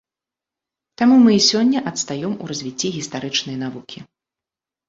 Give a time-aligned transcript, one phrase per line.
[1.01, 3.99] Таму мы і сёння адстаём у развіцці гістарычнай навукі.